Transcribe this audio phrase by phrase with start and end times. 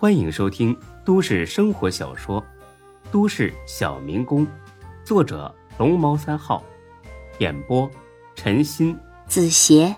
[0.00, 0.74] 欢迎收听
[1.04, 2.40] 都市生活小说
[3.12, 4.46] 《都市小民工》，
[5.04, 6.64] 作者龙猫三号，
[7.38, 7.86] 演播
[8.34, 9.94] 陈鑫、子邪，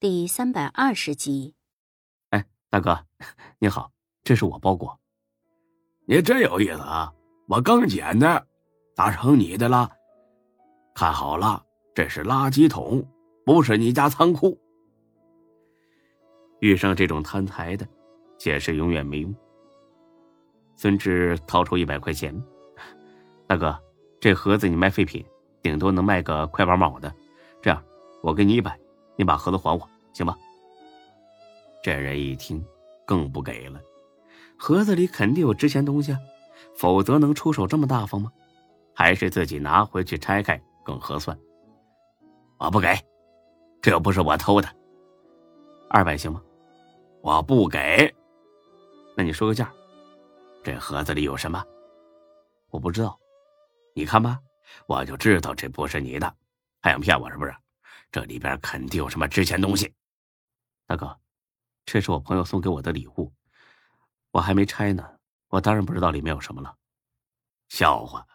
[0.00, 1.54] 第三百二十集。
[2.30, 3.06] 哎，大哥，
[3.60, 3.92] 你好，
[4.24, 4.98] 这是我包裹。
[6.06, 7.12] 你真有意思啊！
[7.46, 8.48] 我刚捡的，
[8.96, 9.88] 咋成你的了？
[10.92, 11.64] 看好了，
[11.94, 13.08] 这是垃圾桶，
[13.44, 14.58] 不是你家仓库。
[16.64, 17.86] 遇上这种贪财的，
[18.38, 19.34] 解释永远没用。
[20.74, 22.34] 孙志掏出一百块钱，
[23.46, 23.78] 大哥，
[24.18, 25.22] 这盒子你卖废品，
[25.60, 27.14] 顶多能卖个块八毛的。
[27.60, 27.84] 这样，
[28.22, 28.80] 我给你一百，
[29.14, 30.34] 你把盒子还我，行吧？
[31.82, 32.64] 这人一听，
[33.06, 33.78] 更不给了。
[34.56, 36.18] 盒子里肯定有值钱东西啊，
[36.74, 38.32] 否则能出手这么大方吗？
[38.94, 40.58] 还是自己拿回去拆开。
[40.82, 41.38] 更合算，
[42.58, 42.88] 我不给，
[43.82, 44.68] 这又不是我偷的。
[45.90, 46.40] 二百行吗？
[47.24, 48.14] 我不给。
[49.16, 49.72] 那你说个价。
[50.62, 51.64] 这盒子里有什么？
[52.68, 53.18] 我不知道。
[53.94, 54.38] 你看吧，
[54.86, 56.36] 我就知道这不是你的，
[56.82, 57.56] 还想骗我是不是？
[58.12, 59.90] 这里边肯定有什么值钱东西。
[60.86, 61.18] 大哥，
[61.86, 63.32] 这是我朋友送给我的礼物，
[64.30, 66.76] 我还没拆呢，我当然不知道里面有什么了。
[67.70, 68.26] 笑话，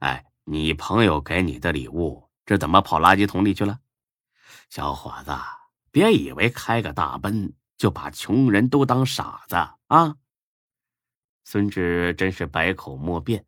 [0.00, 0.22] 哎。
[0.48, 3.80] 你朋友给你的礼物，这怎么跑垃圾桶里去了？
[4.70, 5.32] 小伙子，
[5.90, 10.16] 别以为开个大奔就把穷人都当傻子啊！
[11.44, 13.46] 孙志真是百口莫辩，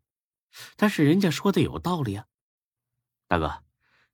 [0.76, 2.26] 但是人家说的有道理啊。
[3.26, 3.64] 大哥，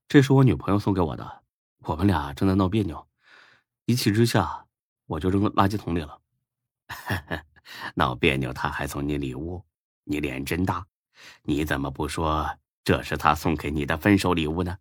[0.09, 1.45] 这是我女朋友送给我的，
[1.79, 3.09] 我们俩正在闹别扭，
[3.85, 4.67] 一气之下
[5.07, 6.21] 我就扔垃圾桶里了。
[7.95, 9.65] 闹别扭，他还送你礼物，
[10.05, 10.87] 你脸真大！
[11.43, 12.59] 你怎么不说？
[12.85, 14.79] 这是他送给你的分手礼物呢。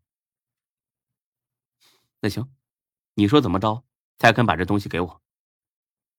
[2.20, 2.54] 那行，
[3.14, 3.84] 你说怎么着
[4.18, 5.23] 才肯把这东西给我？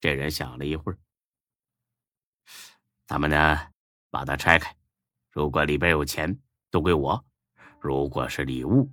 [0.04, 0.98] 这人想了一会儿，
[3.06, 3.58] 咱们呢
[4.10, 4.76] 把它拆开，
[5.30, 6.38] 如果里边有钱，
[6.70, 7.18] 都归我；
[7.80, 8.86] 如果是礼物，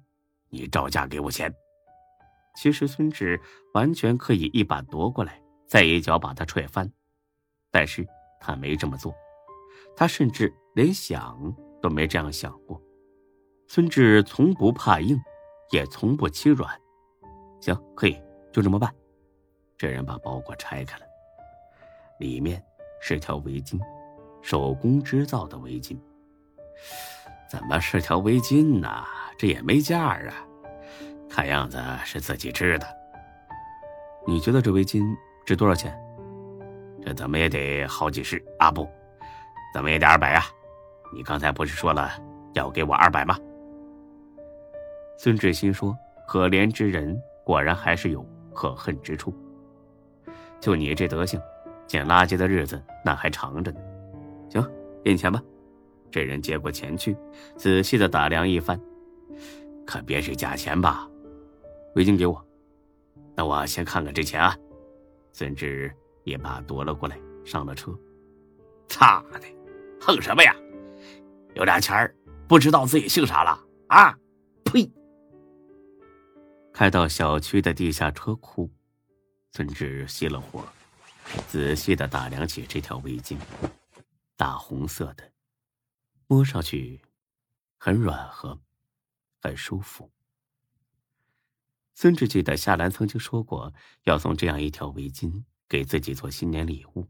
[0.47, 1.53] 你照价给我钱。
[2.55, 3.37] 其实孙志
[3.73, 6.89] 完全可以一把夺过来，再一脚把他踹翻，
[7.69, 8.07] 但是
[8.39, 9.13] 他没这么做，
[9.97, 11.53] 他甚至连想。
[11.81, 12.81] 都没这样想过，
[13.67, 15.19] 孙志从不怕硬，
[15.71, 16.79] 也从不欺软。
[17.59, 18.15] 行，可以，
[18.53, 18.95] 就这么办。
[19.81, 21.05] 这人把包裹拆开了，
[22.19, 22.63] 里面
[22.99, 23.79] 是条围巾，
[24.43, 25.97] 手工织造的围巾。
[27.49, 29.03] 怎么是条围巾呢？
[29.39, 30.45] 这也没价啊！
[31.27, 32.85] 看样子是自己织的。
[34.27, 35.01] 你觉得这围巾
[35.47, 35.99] 值多少钱？
[37.03, 38.69] 这怎么也得好几十啊！
[38.69, 38.87] 不，
[39.73, 40.43] 怎么也得二百啊！
[41.11, 42.11] 你刚才不是说了
[42.53, 43.35] 要给我二百吗？
[45.17, 45.97] 孙志新说
[46.29, 49.35] ：“可怜之人果然还是有可恨之处。
[50.61, 51.41] 就你这德行，
[51.87, 53.81] 捡垃圾的日子那还长着呢。
[54.49, 54.61] 行，
[55.03, 55.41] 给你钱吧。”
[56.11, 57.15] 这人接过钱去，
[57.55, 58.79] 仔细的打量一番，
[59.85, 61.07] 可别是假钱吧？
[61.95, 62.45] 围巾给我，
[63.33, 64.53] 那我先看看这钱啊。
[65.31, 65.89] 孙志
[66.25, 67.97] 也把夺了过来，上了车。
[68.89, 69.39] 操的，
[70.01, 70.53] 横什么呀？
[71.53, 72.13] 有俩钱儿，
[72.45, 73.57] 不知道自己姓啥了
[73.87, 74.13] 啊！
[74.65, 74.91] 呸！
[76.73, 78.69] 开到小区的地下车库，
[79.53, 80.65] 孙志熄了火，
[81.49, 83.37] 仔细的打量起这条围巾，
[84.37, 85.33] 大红色的，
[86.27, 87.01] 摸上去
[87.77, 88.61] 很软和，
[89.41, 90.09] 很舒服。
[91.93, 93.73] 孙志记得夏兰曾经说过
[94.03, 97.09] 要送这样一条围巾给自己做新年礼物，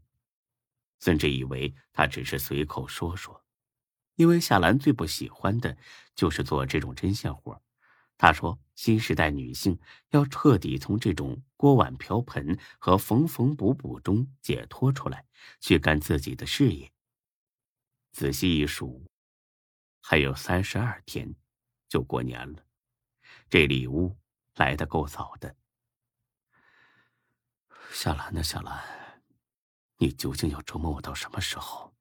[0.98, 3.44] 孙志以为他只是随口说说。
[4.16, 5.76] 因为夏兰最不喜欢的
[6.14, 7.62] 就是做这种针线活
[8.22, 9.76] 他说：“新时代女性
[10.10, 15.26] 要彻底从这种锅碗瓢盆和缝缝补补中解脱出来，
[15.58, 16.92] 去干自己的事业。”
[18.14, 19.04] 仔细一数，
[20.00, 21.34] 还有三十二天
[21.88, 22.64] 就过年了，
[23.50, 24.16] 这礼物
[24.54, 25.56] 来的够早的。
[27.90, 28.40] 小兰呢？
[28.40, 29.20] 小兰，
[29.98, 31.92] 你究竟要折磨我到什么时候？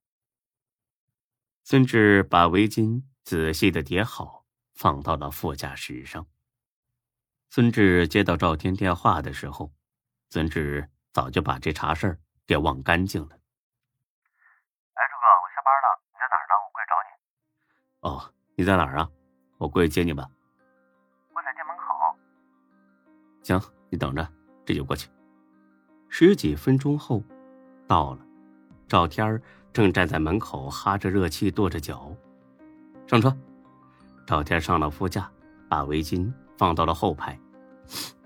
[1.64, 4.41] 孙志把围巾仔细的叠好，
[4.82, 6.26] 放到了副驾驶上。
[7.52, 9.72] 孙志接到赵天电话的时候，
[10.32, 12.18] 孙志早就把这茬事儿
[12.48, 13.28] 给忘干净了。
[13.28, 16.54] 哎，朱哥，我下班了，你在哪儿呢？
[16.66, 17.10] 我过来找你。
[18.10, 19.08] 哦，你在哪儿啊？
[19.60, 20.28] 我过去接你吧。
[21.36, 21.84] 我在店门口。
[23.44, 23.62] 行，
[23.92, 24.28] 你等着，
[24.66, 25.08] 这就过去。
[26.10, 27.24] 十几分钟后，
[27.88, 28.26] 到了。
[28.88, 29.40] 赵天儿
[29.72, 32.12] 正站在门口哈着热气跺着脚，
[33.06, 33.38] 上车。
[34.32, 35.30] 赵天上了副驾，
[35.68, 37.38] 把围巾放到了后排。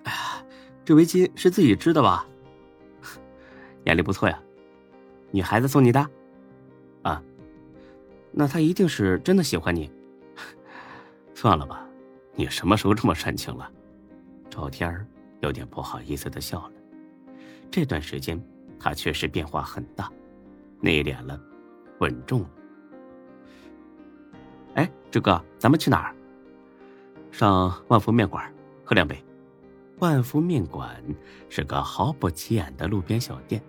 [0.03, 0.45] 哎呀，
[0.85, 2.27] 这围巾是自己织的吧？
[3.85, 4.39] 眼力不错呀。
[5.31, 6.07] 女孩子送你的？
[7.01, 7.23] 啊，
[8.31, 9.91] 那他一定是真的喜欢你。
[11.33, 11.83] 算了吧，
[12.35, 13.67] 你什么时候这么煽情了？
[14.47, 15.03] 赵天
[15.39, 16.71] 有点不好意思的笑了。
[17.71, 18.39] 这段时间
[18.79, 20.07] 他确实变化很大，
[20.79, 21.41] 内敛了，
[21.99, 22.49] 稳重了。
[25.15, 26.15] 师，哥，咱们去哪儿？
[27.31, 28.53] 上万福面馆
[28.83, 29.17] 喝两杯。
[29.99, 31.01] 万福面馆
[31.47, 33.63] 是个毫不起眼的路边小店，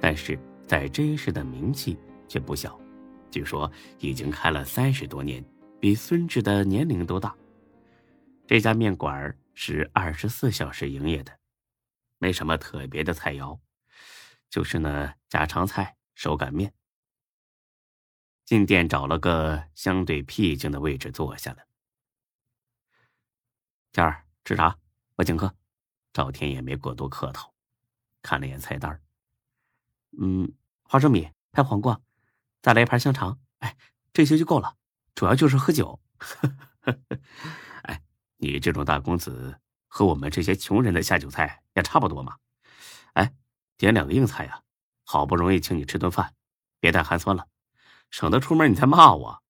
[0.00, 1.96] 但是在 J 市的名气
[2.26, 2.76] 却不小。
[3.30, 3.70] 据说
[4.00, 5.44] 已经开了三十多年，
[5.78, 7.36] 比孙志的年龄都大。
[8.48, 11.30] 这家面馆是二十四小时营业的，
[12.18, 13.56] 没什么特别的菜肴，
[14.48, 16.72] 就是那家常菜手擀面。
[18.50, 21.58] 进店找了个相对僻静的位置坐下了。
[23.92, 24.76] 天儿吃啥？
[25.14, 25.54] 我请客。
[26.12, 27.54] 赵天也没过多客套，
[28.22, 29.00] 看了眼菜单
[30.20, 30.52] 嗯，
[30.82, 32.00] 花生米拍黄瓜，
[32.60, 33.38] 再来一盘香肠。
[33.60, 33.76] 哎，
[34.12, 34.76] 这些就够了，
[35.14, 36.00] 主要就是喝酒。
[37.82, 38.02] 哎，
[38.38, 42.36] 你这种大公子和我们这些穷人的下酒菜也差不多嘛。
[43.12, 43.32] 哎，
[43.76, 44.64] 点两个硬菜呀，
[45.04, 46.34] 好不容易请你吃顿饭，
[46.80, 47.46] 别太寒酸了，
[48.10, 49.42] 省得出门你再骂我。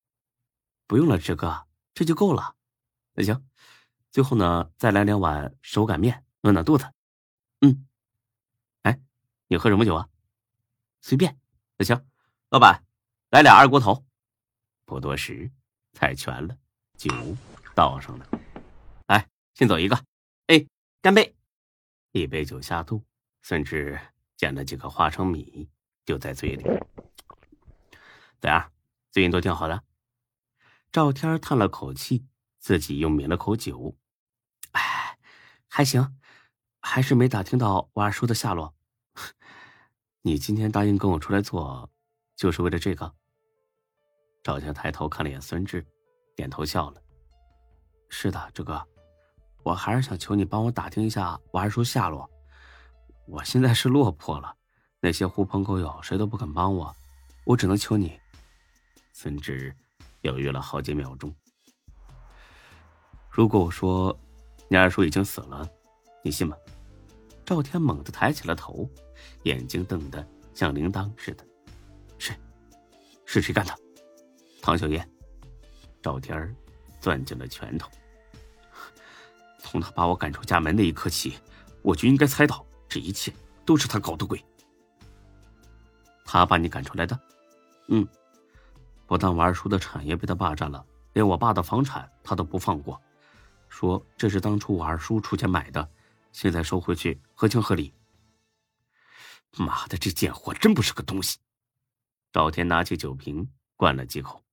[0.87, 2.57] 不用了，志哥，这就够了。
[3.15, 3.49] 那行，
[4.11, 6.25] 最后呢，再来两碗手擀面。
[6.43, 6.91] 暖暖肚子，
[7.61, 7.87] 嗯，
[8.81, 8.99] 哎，
[9.49, 10.09] 你喝什么酒啊？
[11.03, 11.39] 随便，
[11.77, 12.03] 那行，
[12.49, 12.83] 老板，
[13.29, 14.07] 来俩二锅头。
[14.87, 15.51] 不多时，
[15.93, 16.57] 菜全了，
[16.97, 17.11] 酒
[17.75, 18.27] 倒上了。
[19.07, 20.03] 来，先走一个，
[20.47, 20.67] 哎，
[21.03, 21.37] 干杯！
[22.13, 23.05] 一杯酒下肚，
[23.43, 24.01] 孙志
[24.39, 25.69] 捡了几个花生米，
[26.07, 26.65] 丢在嘴里。
[28.41, 28.73] 怎样？
[29.11, 29.83] 最近都挺好的。
[30.91, 32.27] 赵天叹了口气，
[32.59, 33.97] 自己又抿了口酒，
[34.73, 35.19] 哎，
[35.69, 36.17] 还行。
[36.83, 38.75] 还是没打听到我二叔的下落。
[40.23, 41.91] 你今天答应跟我出来做，
[42.35, 43.15] 就是为了这个？
[44.43, 45.87] 赵家抬头看了眼孙志，
[46.35, 47.03] 点头笑了。
[48.09, 48.83] 是的，志哥，
[49.63, 52.29] 我还是想求你帮我打听一下我二叔下落。
[53.27, 54.57] 我现在是落魄了，
[55.01, 56.97] 那些狐朋狗友谁都不肯帮我，
[57.45, 58.19] 我只能求你。
[59.13, 59.75] 孙志
[60.23, 61.35] 犹豫了好几秒钟。
[63.31, 64.19] 如果我说
[64.69, 65.69] 你二叔已经死了？
[66.23, 66.57] 你信吗？
[67.45, 68.89] 赵天猛地抬起了头，
[69.43, 71.45] 眼睛瞪得像铃铛似的。
[72.19, 72.33] 是，
[73.25, 73.75] 是谁干的？
[74.63, 75.09] 唐小燕。
[76.03, 76.55] 赵天儿
[77.01, 77.91] 攥紧了拳头。
[79.59, 81.39] 从他把我赶出家门那一刻起，
[81.83, 83.33] 我就应该猜到这一切
[83.65, 84.43] 都是他搞的鬼。
[86.25, 87.19] 他把你赶出来的？
[87.89, 88.07] 嗯。
[89.11, 93.03] 不但我二叔的产业被他霸占了，连我爸的房产他都不放过，
[93.69, 95.91] 说这是当初我二叔出钱买的。
[96.31, 97.93] 现在收回去合情合理。
[99.57, 101.39] 妈的，这贱货真不是个东西！
[102.31, 104.45] 赵天拿起酒瓶灌了几口。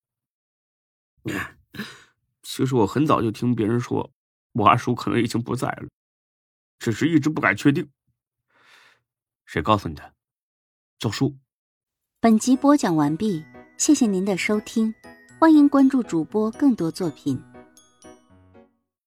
[2.42, 4.12] 其实我很早就听别人说，
[4.54, 5.88] 我二叔可能已经不在了，
[6.80, 7.88] 只是一直不敢确定。
[9.46, 10.16] 谁告诉你的？
[10.98, 11.38] 赵叔。
[12.20, 13.46] 本集播讲完毕，
[13.78, 14.94] 谢谢您的收听，
[15.40, 17.40] 欢迎关注主播更多作品。